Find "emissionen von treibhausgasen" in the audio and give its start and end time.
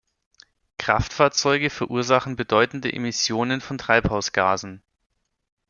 2.91-4.81